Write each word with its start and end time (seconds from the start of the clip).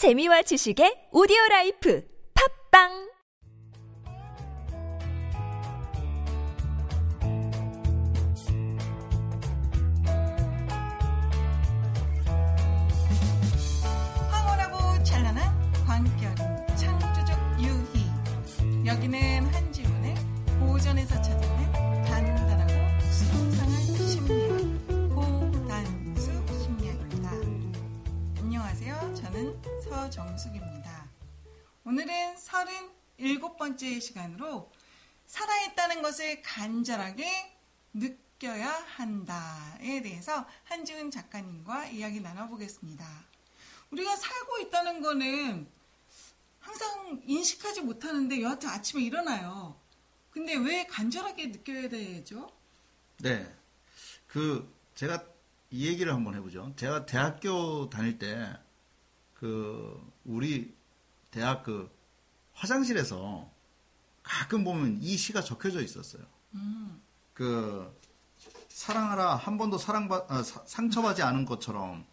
재미와 0.00 0.40
지식의 0.40 1.08
오디오 1.12 1.36
라이프 1.50 2.02
팟빵! 2.32 2.88
황홀하고 14.30 15.02
찬란한 15.04 15.52
광결인 15.84 16.34
창조적 16.78 17.38
유희. 17.60 18.86
여기는 18.86 19.44
한지훈의 19.52 20.14
고전에서 20.60 21.20
찾아낸 21.20 21.72
단단하고 22.06 22.72
수상한 23.02 23.68
심리 24.08 24.39
서정숙입니다. 29.90 31.10
오늘은 31.84 32.36
37번째 32.36 34.00
시간으로 34.00 34.70
살아있다는 35.26 36.00
것을 36.00 36.40
간절하게 36.42 37.28
느껴야 37.94 38.70
한다에 38.70 40.00
대해서 40.00 40.46
한지훈 40.62 41.10
작가님과 41.10 41.86
이야기 41.86 42.20
나눠보겠습니다. 42.20 43.04
우리가 43.90 44.14
살고 44.14 44.58
있다는 44.60 45.02
거는 45.02 45.66
항상 46.60 47.20
인식하지 47.24 47.80
못하는데 47.80 48.40
여하튼 48.42 48.68
아침에 48.68 49.02
일어나요. 49.02 49.76
근데 50.30 50.54
왜 50.54 50.86
간절하게 50.86 51.48
느껴야 51.48 51.88
되죠? 51.88 52.48
네. 53.18 53.52
그, 54.28 54.72
제가 54.94 55.24
이 55.72 55.88
얘기를 55.88 56.14
한번 56.14 56.36
해보죠. 56.36 56.74
제가 56.76 57.06
대학교 57.06 57.90
다닐 57.90 58.20
때, 58.20 58.56
그, 59.40 59.98
우리 60.26 60.74
대학 61.30 61.62
그 61.64 61.90
화장실에서 62.52 63.50
가끔 64.22 64.64
보면 64.64 64.98
이 65.00 65.16
시가 65.16 65.40
적혀져 65.40 65.80
있었어요. 65.80 66.22
그, 67.32 67.98
사랑하라, 68.68 69.36
한 69.36 69.56
번도 69.56 69.78
사랑받, 69.78 70.30
아, 70.30 70.42
사- 70.42 70.62
상처받지 70.66 71.22
않은 71.22 71.46
것처럼 71.46 72.04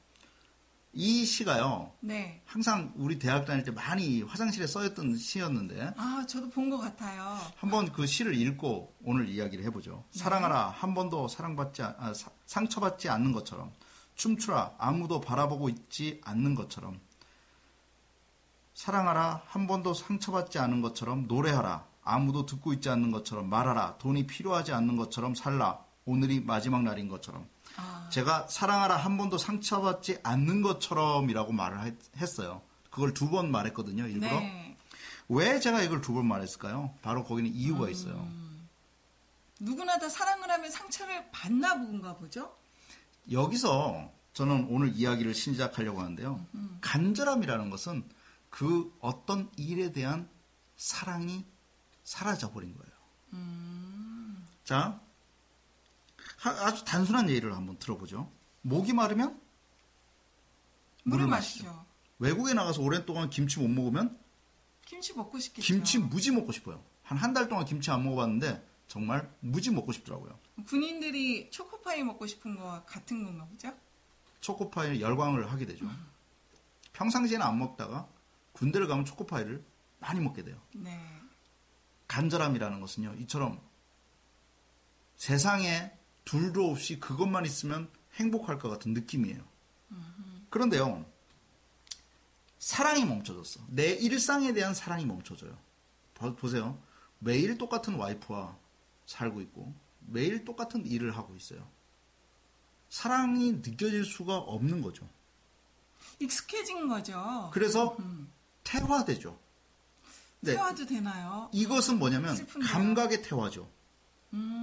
이 0.93 1.25
시가요. 1.25 1.91
네. 1.99 2.41
항상 2.45 2.93
우리 2.95 3.19
대학 3.19 3.45
다닐 3.45 3.63
때 3.65 3.71
많이 3.71 4.21
화장실에 4.23 4.65
써있던 4.65 5.17
시였는데, 5.17 5.93
아, 5.97 6.25
저도 6.27 6.49
본 6.49 6.69
것 6.69 6.77
같아요. 6.77 7.37
한번 7.57 7.91
그 7.91 8.07
시를 8.07 8.35
읽고 8.35 8.95
오늘 9.03 9.27
이야기를 9.27 9.65
해보죠. 9.65 10.05
사랑하라 10.11 10.69
한 10.69 10.93
번도 10.93 11.27
사랑받지 11.27 11.83
않- 11.83 11.95
아, 11.99 12.13
사- 12.13 12.31
상처받지 12.45 13.09
않는 13.09 13.33
것처럼 13.33 13.73
춤추라 14.15 14.75
아무도 14.79 15.19
바라보고 15.21 15.67
있지 15.69 16.21
않는 16.23 16.55
것처럼 16.55 16.99
사랑하라 18.77 19.41
한 19.47 19.65
번도 19.65 19.95
상처받지 19.95 20.59
않은 20.59 20.83
것처럼 20.83 21.25
노래하라 21.27 21.83
아무도 22.03 22.45
듣고 22.45 22.73
있지 22.73 22.89
않는 22.91 23.09
것처럼 23.09 23.49
말하라 23.49 23.97
돈이 23.97 24.27
필요하지 24.27 24.71
않는 24.71 24.97
것처럼 24.97 25.33
살라 25.33 25.83
오늘이 26.05 26.41
마지막 26.41 26.83
날인 26.83 27.07
것처럼 27.09 27.47
아, 27.75 28.07
제가 28.11 28.47
사랑하라 28.47 28.95
한 28.95 29.17
번도 29.17 29.39
상처받지 29.39 30.19
않는 30.21 30.61
것처럼이라고 30.61 31.53
말을 31.53 31.85
했- 31.85 31.95
했어요. 32.17 32.61
그걸 32.91 33.15
두 33.15 33.29
번 33.31 33.49
말했거든요. 33.51 34.05
일부러. 34.07 34.39
네. 34.39 34.77
왜 35.27 35.59
제가 35.59 35.81
이걸 35.81 35.99
두 36.01 36.13
번 36.13 36.27
말했을까요? 36.27 36.93
바로 37.01 37.23
거기는 37.23 37.51
이유가 37.51 37.89
있어요. 37.89 38.27
누구나 39.59 39.97
다 39.97 40.07
사랑을 40.07 40.49
하면 40.51 40.69
상처를 40.69 41.31
받나 41.31 41.73
본가 41.75 42.15
보죠? 42.17 42.55
여기서 43.31 44.11
저는 44.33 44.67
오늘 44.69 44.89
이야기를 44.95 45.33
시작하려고 45.33 45.99
하는데요. 45.99 46.39
간절함이라는 46.81 47.69
것은 47.71 48.03
그 48.49 48.95
어떤 48.99 49.51
일에 49.57 49.91
대한 49.91 50.29
사랑이 50.75 51.45
사라져 52.03 52.51
버린 52.51 52.75
거예요. 52.75 52.91
자, 54.63 54.99
하- 56.37 56.65
아주 56.65 56.83
단순한 56.85 57.29
예를 57.29 57.55
한번 57.55 57.77
들어보죠. 57.79 58.31
목이 58.61 58.93
마르면 58.93 59.29
물을 61.03 61.25
물을 61.25 61.27
마시죠. 61.27 61.85
외국에 62.19 62.53
나가서 62.53 62.81
오랜 62.81 63.05
동안 63.05 63.29
김치 63.29 63.59
못 63.59 63.67
먹으면 63.67 64.19
김치 64.85 65.13
먹고 65.13 65.39
싶겠죠. 65.39 65.65
김치 65.65 65.97
무지 65.99 66.31
먹고 66.31 66.51
싶어요. 66.51 66.83
한 67.03 67.17
한 67.17 67.33
달 67.33 67.47
동안 67.47 67.65
김치 67.65 67.89
안 67.91 68.03
먹어봤는데 68.03 68.65
정말 68.87 69.31
무지 69.39 69.71
먹고 69.71 69.91
싶더라고요. 69.91 70.37
군인들이 70.65 71.51
초코파이 71.51 72.03
먹고 72.03 72.25
싶은 72.27 72.55
거와 72.55 72.83
같은 72.85 73.23
건가 73.23 73.45
보죠? 73.45 73.73
초코파이에 74.41 74.99
열광을 74.99 75.51
하게 75.51 75.65
되죠. 75.65 75.85
평상시에는 76.93 77.45
안 77.45 77.57
먹다가 77.59 78.07
군대를 78.57 78.87
가면 78.87 79.05
초코파이를 79.05 79.63
많이 79.99 80.19
먹게 80.19 80.43
돼요. 80.43 80.59
네. 80.73 80.99
간절함이라는 82.07 82.79
것은요, 82.81 83.13
이처럼 83.19 83.61
세상에 85.15 85.91
둘도 86.25 86.69
없이 86.71 86.99
그것만 86.99 87.45
있으면 87.45 87.89
행복할 88.15 88.57
것 88.59 88.69
같은 88.69 88.93
느낌이에요. 88.93 89.43
그런데요, 90.49 91.05
사랑이 92.59 93.05
멈춰졌어. 93.05 93.59
내 93.67 93.91
일상에 93.91 94.53
대한 94.53 94.73
사랑이 94.73 95.05
멈춰져요. 95.05 95.55
보- 96.15 96.35
보세요. 96.35 96.81
매일 97.19 97.57
똑같은 97.57 97.95
와이프와 97.95 98.57
살고 99.05 99.41
있고, 99.41 99.73
매일 100.07 100.45
똑같은 100.45 100.85
일을 100.85 101.15
하고 101.15 101.35
있어요. 101.35 101.67
사랑이 102.89 103.51
느껴질 103.53 104.05
수가 104.05 104.37
없는 104.37 104.81
거죠. 104.81 105.07
익숙해진 106.19 106.87
거죠. 106.87 107.49
그래서 107.53 107.95
태화되죠. 108.67 109.39
네. 110.41 110.53
태워도 110.53 110.85
되나요? 110.85 111.49
이것은 111.53 111.97
뭐냐면 111.97 112.35
슬픈데요. 112.35 112.71
감각의 112.71 113.21
태화죠. 113.23 113.69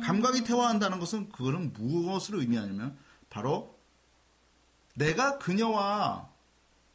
감각이 0.05 0.45
태화한다는 0.45 1.01
것은 1.01 1.31
그거는 1.31 1.73
무엇을 1.73 2.37
의미하냐면 2.37 2.97
바로 3.31 3.77
내가 4.95 5.39
그녀와 5.39 6.31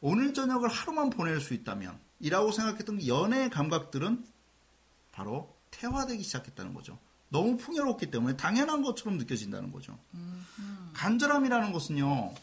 오늘 0.00 0.32
저녁을 0.32 0.68
하루만 0.68 1.10
보낼 1.10 1.40
수 1.40 1.52
있다면 1.52 1.98
이라고 2.20 2.52
생각했던 2.52 3.06
연애의 3.06 3.50
감각들은 3.50 4.24
바로 5.12 5.54
태화되기 5.70 6.22
시작했다는 6.22 6.72
거죠. 6.72 6.98
너무 7.28 7.56
풍요롭기 7.56 8.10
때문에 8.10 8.36
당연한 8.36 8.82
것처럼 8.82 9.18
느껴진다는 9.18 9.72
거죠. 9.72 9.98
간절함이라는 10.94 11.72
것은요. 11.72 12.34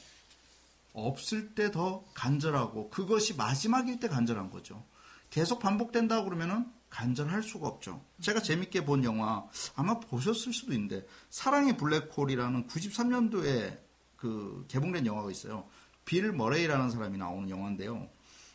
없을 0.98 1.54
때 1.54 1.72
더 1.72 2.06
간절하고 2.14 2.90
그것이 2.90 3.36
마지막일 3.36 4.00
때 4.00 4.08
간절한 4.08 4.50
거죠. 4.50 4.86
계속 5.30 5.60
반복된다 5.60 6.24
그러면은 6.24 6.66
간절할 6.90 7.44
수가 7.44 7.68
없죠. 7.68 8.04
제가 8.22 8.42
재밌게 8.42 8.86
본 8.86 9.04
영화 9.04 9.46
아마 9.76 10.00
보셨을 10.00 10.54
수도 10.54 10.74
있는데 10.74 11.06
사랑의 11.30 11.78
블랙홀이라는 11.78 12.68
93년도에 12.68 13.80
그 14.16 14.66
개봉된 14.70 15.06
영화가 15.06 15.30
있어요. 15.30 15.68
빌 16.06 16.32
머레이라는 16.32 16.90
사람이 16.90 17.18
나오는 17.18 17.50
영화인데요. 17.50 18.10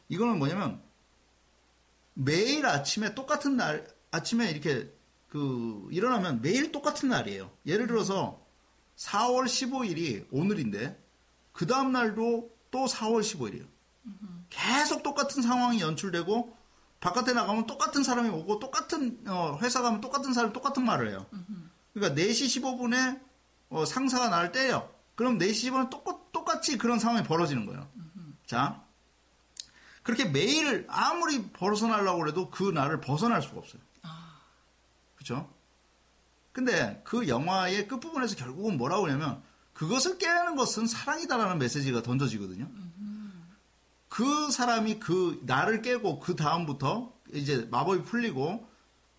이거는 0.09 0.39
뭐냐면 0.39 0.83
매일 2.15 2.67
아침에 2.67 3.15
똑같은 3.15 3.57
날 3.57 3.87
아침에 4.11 4.51
이렇게 4.51 4.91
그 5.29 5.87
일어나면 5.91 6.43
매일 6.43 6.73
똑같은 6.73 7.11
날이에요. 7.11 7.51
예를 7.67 7.87
들어서 7.87 8.45
4월 8.97 9.45
15일이 9.45 10.27
오늘인데 10.31 11.02
그 11.53 11.67
다음 11.67 11.93
날도 11.93 12.51
또 12.71 12.85
4월 12.87 13.21
15일이에요. 13.21 13.67
계속 14.51 15.03
똑같은 15.03 15.43
상황이 15.43 15.81
연출되고 15.81 16.57
바깥에 17.01 17.33
나가면 17.33 17.67
똑같은 17.67 18.03
사람이 18.03 18.29
오고 18.29 18.59
똑같은 18.59 19.23
어, 19.27 19.59
회사 19.62 19.83
가면 19.83 20.01
똑같은 20.01 20.33
사람이 20.33 20.53
똑같은 20.53 20.85
말을 20.85 21.11
해요. 21.11 21.27
그러니까 21.93 22.21
4시 22.21 22.62
15분에 22.62 23.21
어, 23.71 23.85
상사가 23.85 24.29
나를 24.29 24.53
때요. 24.53 24.89
그럼 25.15 25.39
4시 25.39 25.71
15분에 25.71 25.91
똑, 25.91 26.33
똑같이 26.33 26.79
그런 26.79 26.99
상황이 26.99 27.25
벌어지는 27.27 27.67
거예요. 27.67 27.89
자, 28.47 28.83
그렇게 30.03 30.25
매일 30.25 30.85
아무리 30.89 31.49
벗어나려고 31.50 32.26
해도 32.29 32.50
그 32.50 32.65
날을 32.71 33.00
벗어날 33.00 33.41
수가 33.43 33.59
없어요. 33.59 33.82
그렇죠? 35.15 35.53
근데 36.53 37.00
그 37.05 37.29
영화의 37.29 37.88
끝부분에서 37.88 38.37
결국은 38.37 38.76
뭐라고 38.76 39.06
하냐면 39.06 39.43
그것을 39.75 40.19
깨는 40.19 40.57
것은 40.57 40.87
사랑이다라는 40.87 41.59
메시지가 41.59 42.03
던져지거든요. 42.03 42.71
그 44.09 44.51
사람이 44.51 45.01
그 45.01 45.41
나를 45.45 45.81
깨고 45.83 46.21
그 46.21 46.37
다음부터 46.37 47.13
이제 47.33 47.67
마법이 47.71 48.03
풀리고 48.03 48.69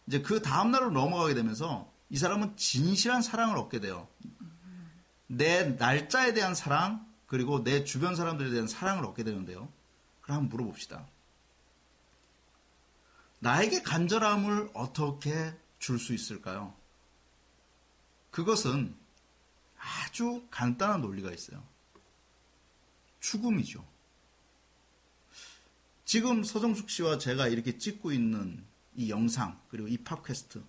이제 0.07 0.21
그 0.21 0.41
다음 0.41 0.71
날로 0.71 0.91
넘어가게 0.91 1.33
되면서 1.33 1.91
이 2.09 2.17
사람은 2.17 2.55
진실한 2.57 3.21
사랑을 3.21 3.57
얻게 3.57 3.79
돼요. 3.79 4.07
내 5.27 5.63
날짜에 5.63 6.33
대한 6.33 6.53
사랑 6.53 7.05
그리고 7.25 7.63
내 7.63 7.83
주변 7.83 8.15
사람들에 8.15 8.51
대한 8.51 8.67
사랑을 8.67 9.03
얻게 9.05 9.23
되는데요. 9.23 9.67
그럼 10.21 10.37
한번 10.37 10.49
물어봅시다. 10.49 11.07
나에게 13.39 13.81
간절함을 13.81 14.69
어떻게 14.73 15.53
줄 15.79 15.99
수 15.99 16.13
있을까요? 16.13 16.73
그것은 18.31 18.95
아주 19.83 20.45
간단한 20.49 21.01
논리가 21.01 21.31
있어요. 21.31 21.63
죽음이죠. 23.19 23.85
지금 26.05 26.43
서정숙 26.43 26.89
씨와 26.89 27.17
제가 27.17 27.47
이렇게 27.47 27.77
찍고 27.77 28.11
있는 28.11 28.65
이 28.95 29.09
영상 29.09 29.59
그리고 29.69 29.87
이 29.87 29.97
팟캐스트 29.97 30.63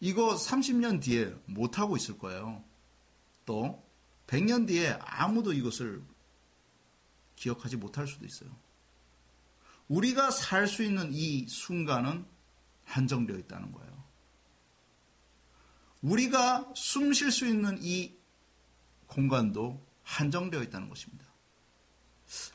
이거 0.00 0.34
30년 0.34 1.00
뒤에 1.00 1.34
못하고 1.46 1.96
있을 1.96 2.18
거예요. 2.18 2.62
또 3.46 3.82
100년 4.26 4.66
뒤에 4.66 4.98
아무도 5.00 5.52
이것을 5.52 6.02
기억하지 7.36 7.76
못할 7.76 8.06
수도 8.06 8.26
있어요. 8.26 8.50
우리가 9.88 10.30
살 10.30 10.66
수 10.66 10.82
있는 10.82 11.12
이 11.12 11.46
순간은 11.46 12.26
한정되어 12.84 13.38
있다는 13.38 13.72
거예요. 13.72 13.93
우리가 16.04 16.70
숨 16.74 17.14
쉴 17.14 17.32
수 17.32 17.46
있는 17.46 17.78
이 17.80 18.14
공간도 19.06 19.82
한정되어 20.02 20.62
있다는 20.62 20.90
것입니다. 20.90 21.24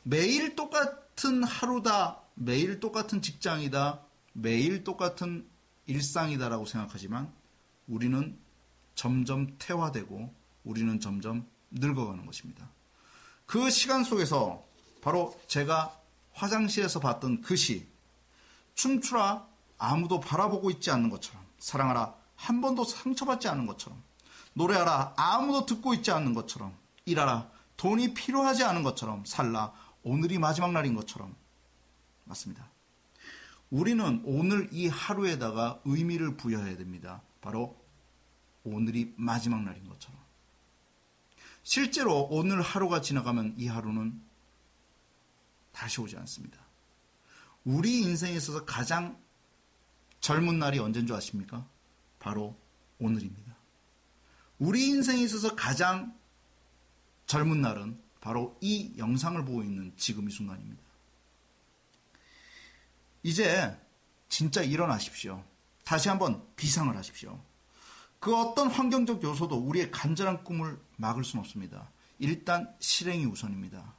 매일 0.04 0.54
똑같은 0.54 1.42
하루다, 1.42 2.20
매일 2.34 2.78
똑같은 2.78 3.20
직장이다, 3.20 4.00
매일 4.34 4.84
똑같은 4.84 5.48
일상이다라고 5.86 6.64
생각하지만 6.64 7.32
우리는 7.88 8.38
점점 8.94 9.56
퇴화되고 9.58 10.32
우리는 10.62 11.00
점점 11.00 11.48
늙어가는 11.72 12.24
것입니다. 12.26 12.68
그 13.46 13.68
시간 13.70 14.04
속에서 14.04 14.64
바로 15.02 15.36
제가 15.48 15.98
화장실에서 16.34 17.00
봤던 17.00 17.40
그 17.40 17.56
시, 17.56 17.88
춤추라 18.74 19.48
아무도 19.78 20.20
바라보고 20.20 20.70
있지 20.70 20.92
않는 20.92 21.10
것처럼, 21.10 21.44
사랑하라 21.58 22.19
한 22.40 22.62
번도 22.62 22.84
상처받지 22.84 23.48
않는 23.48 23.66
것처럼, 23.66 24.02
노래하라 24.54 25.14
아무도 25.16 25.66
듣고 25.66 25.92
있지 25.94 26.10
않는 26.10 26.32
것처럼, 26.32 26.74
일하라 27.04 27.50
돈이 27.76 28.14
필요하지 28.14 28.64
않은 28.64 28.82
것처럼, 28.82 29.24
살라 29.26 29.74
오늘이 30.02 30.38
마지막 30.38 30.72
날인 30.72 30.94
것처럼. 30.94 31.36
맞습니다. 32.24 32.66
우리는 33.68 34.22
오늘 34.24 34.68
이 34.72 34.88
하루에다가 34.88 35.80
의미를 35.84 36.36
부여해야 36.36 36.78
됩니다. 36.78 37.20
바로 37.42 37.78
오늘이 38.64 39.12
마지막 39.16 39.62
날인 39.62 39.86
것처럼. 39.88 40.18
실제로 41.62 42.22
오늘 42.30 42.62
하루가 42.62 43.02
지나가면 43.02 43.56
이 43.58 43.68
하루는 43.68 44.18
다시 45.72 46.00
오지 46.00 46.16
않습니다. 46.16 46.58
우리 47.64 48.00
인생에 48.00 48.32
있어서 48.32 48.64
가장 48.64 49.20
젊은 50.20 50.58
날이 50.58 50.78
언제인 50.78 51.06
줄 51.06 51.14
아십니까? 51.14 51.66
바로 52.20 52.56
오늘입니다. 53.00 53.56
우리 54.60 54.86
인생에 54.86 55.20
있어서 55.22 55.56
가장 55.56 56.16
젊은 57.26 57.60
날은 57.60 58.00
바로 58.20 58.56
이 58.60 58.92
영상을 58.98 59.42
보고 59.44 59.62
있는 59.64 59.92
지금 59.96 60.28
이 60.28 60.32
순간입니다. 60.32 60.82
이제 63.22 63.76
진짜 64.28 64.62
일어나십시오. 64.62 65.42
다시 65.84 66.08
한번 66.08 66.46
비상을 66.56 66.94
하십시오. 66.96 67.42
그 68.20 68.36
어떤 68.36 68.68
환경적 68.68 69.22
요소도 69.22 69.56
우리의 69.56 69.90
간절한 69.90 70.44
꿈을 70.44 70.78
막을 70.96 71.24
수는 71.24 71.40
없습니다. 71.40 71.90
일단 72.18 72.72
실행이 72.78 73.24
우선입니다. 73.24 73.94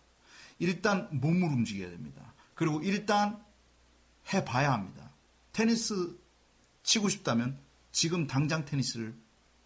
일단 0.60 1.10
몸을 1.12 1.50
움직여야 1.50 1.90
됩니다. 1.90 2.34
그리고 2.54 2.82
일단 2.84 3.44
해봐야 4.32 4.72
합니다. 4.72 5.10
테니스 5.54 6.16
치고 6.84 7.10
싶다면 7.10 7.60
지금 7.92 8.28
당장 8.28 8.66
테니스를 8.66 9.16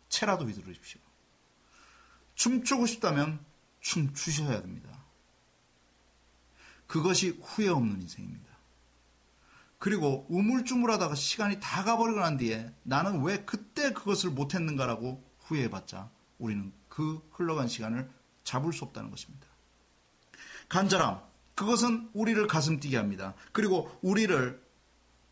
채라도 0.10 0.46
휘두르십시오. 0.46 1.02
춤추고 2.36 2.86
싶다면 2.86 3.44
춤추셔야 3.80 4.62
됩니다. 4.62 5.04
그것이 6.88 7.40
후회 7.42 7.70
없는 7.70 8.02
인생입니다. 8.02 8.46
그리고 9.78 10.26
우물쭈물하다가 10.30 11.16
시간이 11.16 11.60
다 11.60 11.84
가버리고 11.84 12.20
난 12.20 12.38
뒤에 12.38 12.74
나는 12.84 13.22
왜 13.24 13.44
그때 13.46 13.94
그것을 13.94 14.32
못했는가라고 14.32 15.24
후회해봤자 15.42 16.10
우리는 16.40 16.74
그 16.88 17.28
흘러간 17.32 17.68
시간을 17.68 18.10
잡을 18.44 18.74
수 18.74 18.86
없다는 18.86 19.12
것입니다. 19.12 19.48
간절함, 20.70 21.22
그것은 21.56 22.10
우리를 22.14 22.48
가슴 22.48 22.80
뛰게 22.80 22.98
합니다. 22.98 23.34
그리고 23.52 23.98
우리를 24.02 24.62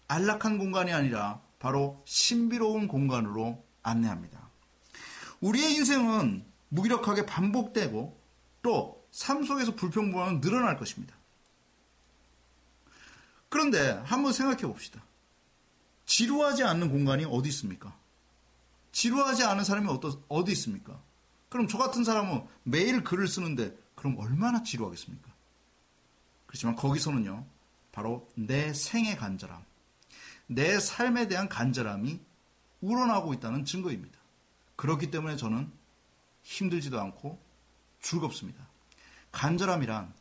안락한 0.08 0.58
공간이 0.58 0.94
아니라 0.94 1.42
바로 1.64 2.04
신비로운 2.06 2.88
공간으로 2.88 3.64
안내합니다. 3.82 4.50
우리의 5.40 5.74
인생은 5.74 6.46
무기력하게 6.70 7.26
반복되고 7.26 8.22
또 8.62 9.04
삶 9.20 9.44
속에서 9.44 9.76
불평불만은 9.76 10.42
늘어날 10.42 10.78
것입니다. 10.78 11.16
그런데 13.50 13.92
한번 14.06 14.34
생각해 14.34 14.64
봅시다. 14.64 15.04
지루하지 16.06 16.64
않는 16.64 16.90
공간이 16.90 17.24
어디 17.26 17.50
있습니까? 17.50 17.96
지루하지 18.92 19.44
않은 19.44 19.64
사람이 19.64 19.88
어디 20.28 20.52
있습니까? 20.52 21.00
그럼 21.50 21.68
저 21.68 21.78
같은 21.78 22.04
사람은 22.04 22.46
매일 22.64 23.04
글을 23.04 23.28
쓰는데 23.28 23.78
그럼 23.94 24.18
얼마나 24.18 24.64
지루하겠습니까? 24.64 25.32
그렇지만 26.48 26.76
거기서는요, 26.76 27.46
바로 27.92 28.28
내 28.34 28.74
생의 28.74 29.16
간절함, 29.18 29.64
내 30.48 30.80
삶에 30.80 31.28
대한 31.28 31.50
간절함이 31.50 32.20
우러나고 32.82 33.34
있다는 33.34 33.66
증거입니다. 33.66 34.20
그렇기 34.76 35.12
때문에 35.12 35.36
저는 35.38 35.72
힘들지도 36.42 37.00
않고 37.00 37.42
즐겁습니다. 38.02 38.68
간절함이란 39.32 40.14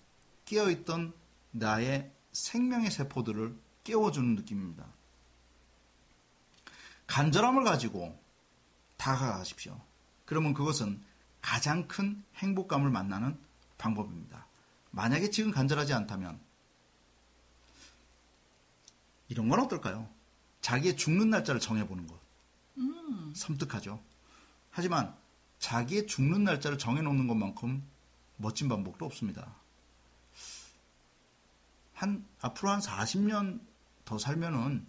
깨어있던 0.45 1.13
나의 1.51 2.11
생명의 2.33 2.91
세포들을 2.91 3.57
깨워주는 3.85 4.37
느낌입니다. 4.37 4.87
간절함을 7.07 7.65
가지고 7.65 8.19
다가가십시오. 8.97 9.79
그러면 10.25 10.55
그것은 10.55 11.03
가장 11.43 11.89
큰 11.89 12.25
행복감을 12.37 12.89
만나는 12.91 13.39
방법입니다. 13.77 14.47
만약에 14.93 15.31
지금 15.31 15.51
간절하지 15.51 15.93
않다면 15.93 16.41
이런 19.33 19.49
건 19.49 19.61
어떨까요? 19.61 20.09
자기의 20.61 20.95
죽는 20.97 21.31
날짜를 21.31 21.59
정해보는 21.59 22.07
것. 22.07 22.21
음. 22.77 23.33
섬뜩하죠. 23.35 23.99
하지만 24.71 25.17
자기의 25.59 26.07
죽는 26.07 26.45
날짜를 26.45 26.77
정해놓는 26.77 27.27
것만큼 27.27 27.83
멋진 28.37 28.69
방법도 28.69 29.07
없습니다. 29.07 29.57
한 31.95 32.27
앞으로 32.43 32.71
한 32.71 32.81
40년 32.81 33.61
더 34.05 34.19
살면은 34.19 34.87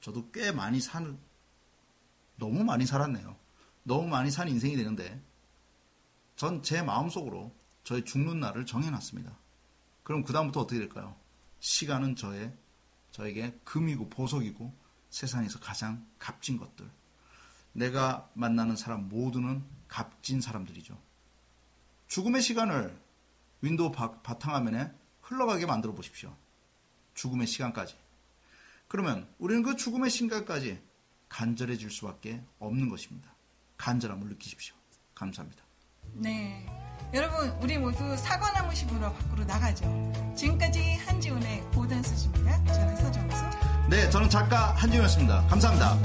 저도 0.00 0.30
꽤 0.30 0.52
많이 0.52 0.80
산 0.80 1.18
너무 2.36 2.62
많이 2.62 2.86
살았네요. 2.86 3.36
너무 3.82 4.06
많이 4.06 4.30
산 4.30 4.48
인생이 4.48 4.76
되는데 4.76 5.20
전 6.36 6.62
제 6.62 6.82
마음속으로 6.82 7.52
저의 7.82 8.04
죽는 8.04 8.38
날을 8.38 8.64
정해놨습니다. 8.64 9.36
그럼 10.04 10.22
그다음부터 10.22 10.60
어떻게 10.60 10.78
될까요? 10.78 11.16
시간은 11.58 12.14
저의 12.14 12.52
저에게 13.12 13.58
금이고 13.64 14.08
보석이고 14.08 14.74
세상에서 15.10 15.60
가장 15.60 16.06
값진 16.18 16.58
것들. 16.58 16.90
내가 17.72 18.28
만나는 18.34 18.76
사람 18.76 19.08
모두는 19.08 19.64
값진 19.88 20.40
사람들이죠. 20.40 20.98
죽음의 22.08 22.42
시간을 22.42 22.98
윈도우 23.60 23.92
바탕화면에 23.92 24.92
흘러가게 25.22 25.66
만들어 25.66 25.94
보십시오. 25.94 26.34
죽음의 27.14 27.46
시간까지. 27.46 27.96
그러면 28.88 29.28
우리는 29.38 29.62
그 29.62 29.76
죽음의 29.76 30.10
시간까지 30.10 30.82
간절해질 31.28 31.90
수밖에 31.90 32.42
없는 32.58 32.88
것입니다. 32.88 33.30
간절함을 33.78 34.28
느끼십시오. 34.28 34.74
감사합니다. 35.14 35.62
네. 36.14 36.66
여러분, 37.14 37.48
우리 37.62 37.78
모두 37.78 38.16
사과나무 38.16 38.74
숲으로 38.74 39.12
밖으로 39.12 39.44
나가죠. 39.44 40.34
지금 40.36 40.51
저는 44.22 44.30
작가 44.30 44.72
한지훈이었습니다. 44.76 45.44
감사합니다. 45.48 45.96